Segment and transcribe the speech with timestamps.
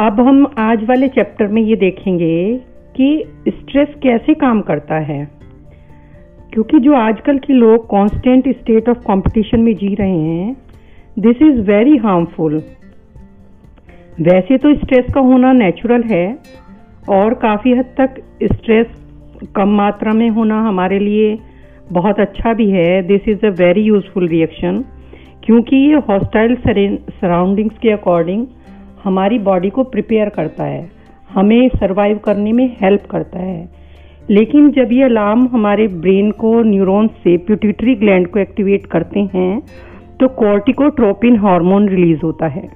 [0.00, 2.56] अब हम आज वाले चैप्टर में ये देखेंगे
[2.96, 5.28] कि स्ट्रेस कैसे काम करता है।
[6.52, 10.56] क्योंकि जो आजकल के लोग कांस्टेंट स्टेट ऑफ़ कंपटीशन में जी रहे हैं
[11.18, 12.56] दिस इज़ वेरी हार्मफुल
[14.20, 16.38] वैसे तो स्ट्रेस का होना नेचुरल है
[17.08, 18.14] और काफ़ी हद तक
[18.52, 18.86] स्ट्रेस
[19.56, 21.38] कम मात्रा में होना हमारे लिए
[21.92, 24.84] बहुत अच्छा भी है। This is a very useful reaction
[25.44, 26.56] क्योंकि ये हॉस्टाइल
[27.10, 28.46] सराउंडिंग्स के अकॉर्डिंग
[29.04, 30.88] हमारी बॉडी को प्रिपेयर करता है,
[31.30, 33.68] हमें सर्वाइव करने में हेल्प करता है।
[34.30, 39.60] लेकिन जब ये अलार्म हमारे ब्रेन को न्यूरॉन्स से प्यूटिटरी ग्लैंड को एक्टिवेट करते हैं
[40.20, 42.68] तो कॉर्टिकोट्रोपिन हार्मोन रिलीज़ होता है,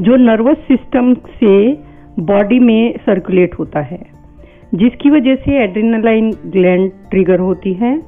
[0.00, 1.72] जो नर्वस सिस्टम से
[2.20, 3.98] बॉडी में सर्कुलेट होता है,
[4.74, 8.00] जिसकी वजह से एड्रेनालाइन ग्लैंड ट्रिगर होती है,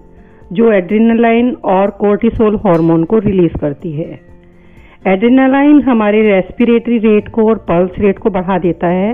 [0.53, 4.27] जो एड्रेनालाइन और कोर्टिसोल हार्मोन को रिलीज़ करती है।
[5.02, 9.12] एड्रेनालाइन हमारे रेस्पिरेटरी रेट को और पल्स रेट को बढ़ा देता है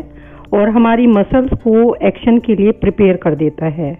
[0.54, 3.96] और हमारी मसल्स को एक्शन के लिए प्रिपेयर कर देता है,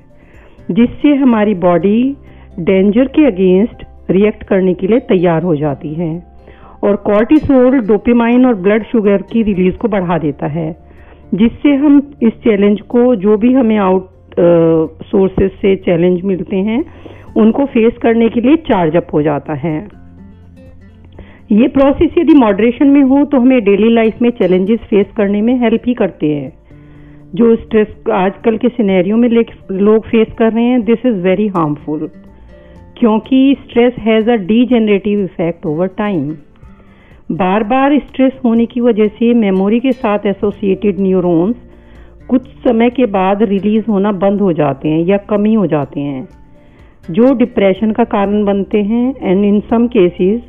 [0.71, 2.17] जिससे हमारी बॉडी
[2.61, 6.13] डेंजर के अगेंस्ट रिएक्ट करने के लिए तैयार हो जाती है
[6.85, 10.71] और कॉर्टिसोल डोपेमाइन और ब्लड शुगर की रिलीज़ को बढ़ा देता है,
[11.35, 14.11] जिससे हम इस चैलेंज को जो भी हमें आउट
[15.05, 16.85] सोर्सेस से चैलेंज मिलते हैं,
[17.37, 19.77] उनको फेस करने के लिए चार्ज अप हो जाता है।
[21.53, 25.55] ये प्रोसेस यदि मॉडरेशन में हो तो हमें डेली लाइफ में चैलेंजेस फेस करने में
[25.61, 26.53] हेल्प ही करते हैं।
[27.35, 32.09] जो स्ट्रेस आजकल के सिनेरियो में लोग फेस कर रहे हैं दिस इज़ वेरी हार्मफुल
[32.97, 36.31] क्योंकि stress has a degenerative effect over time
[37.33, 41.57] बार बार स्ट्रेस होने की वजह से मेमोरी के साथ एसोसिएटेड न्यूरॉन्स
[42.29, 46.29] कुछ समय के बाद रिलीज़ होना बंद हो जाते हैं या कमी हो जाते हैं।
[47.11, 50.43] जो डिप्रेशन का कारण बनते हैं and in some cases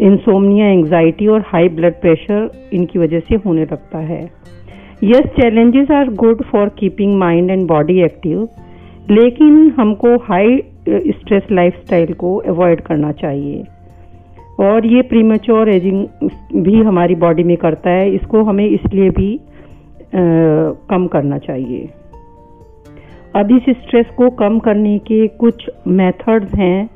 [0.00, 4.22] insomnia anxiety और हाई ब्लड प्रेशर इनकी वजह से होने लगता है।
[5.04, 8.48] Yes challenges are good for keeping mind and body active
[9.10, 10.58] लेकिन हमको हाई
[10.88, 13.64] स्ट्रेस लाइफस्टाइल को अवॉइड करना चाहिए।
[14.60, 16.06] और ये प्रीमेच्योर एजिंग
[16.64, 20.20] भी हमारी बॉडी में करता है इसको हमें इसलिए भी आ,
[20.90, 21.88] कम करना चाहिए।
[23.34, 26.88] अब इस स्ट्रेस को कम करने के कुछ मेथड्स हैं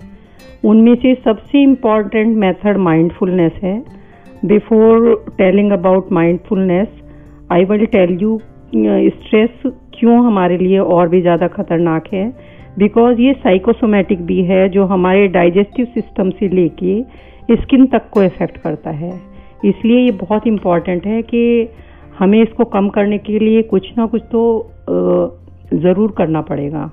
[0.65, 3.79] उनमें से सबसे इंपॉर्टेंट मेथड माइंडफुलनेस है।
[4.45, 6.89] Before telling about mindfulness
[7.53, 8.39] I will tell you
[8.75, 9.63] stress
[9.95, 12.29] क्यों हमारे लिए और भी ज़्यादा खतरनाक है।
[12.79, 17.03] बिकॉज़ ये साइकोसोमेटिक भी है जो हमारे डाइजेस्टिव सिस्टम से लेके
[17.53, 19.13] स्किन तक को इफ़ेक्ट करता है।
[19.65, 21.69] इसलिए ये बहुत इंपॉर्टेंट है कि
[22.19, 24.43] हमें इसको कम करने के लिए कुछ ना कुछ तो
[25.75, 26.91] ज़रूर करना पड़ेगा।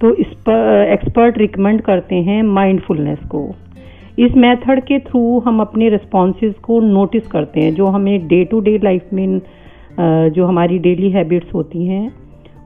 [0.00, 3.42] तो इस पर एक्सपर्ट रिकमेंड करते हैं माइंडफुलनेस को।
[4.18, 8.60] इस मेथड के थ्रू हम अपने रिस्पॉन्सेज को नोटिस करते हैं, जो हमें डे टू
[8.60, 9.40] डे लाइफ में
[10.34, 12.12] जो हमारी डेली हैबिट्स होती हैं,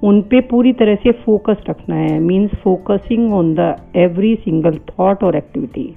[0.03, 5.25] उन पे पूरी तरह से फोकस रखना है। Means focusing on the every single thought
[5.25, 5.94] और activity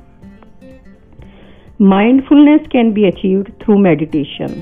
[1.82, 4.62] mindfulness can be achieved through meditation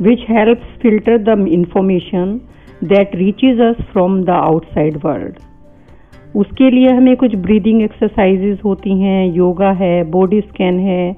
[0.00, 2.40] which helps filter the information
[2.84, 5.49] that reaches us from the outside world
[6.36, 11.16] उसके लिए हमें कुछ ब्रीदिंग एक्सरसाइजेज होती हैं योगा है बॉडी स्कैन है,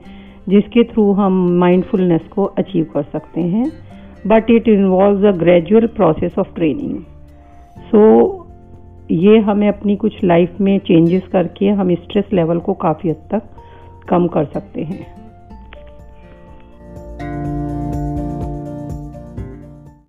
[0.49, 3.71] जिसके थ्रू हम माइंडफुलनेस को अचीव कर सकते हैं।
[4.27, 6.99] But it involve a gradual process of training
[7.79, 8.03] so
[9.11, 13.43] ये हमें अपनी कुछ लाइफ में चेंजेस करके हम स्ट्रेस लेवल को काफ़ी हद तक
[14.09, 15.22] कम कर सकते हैं।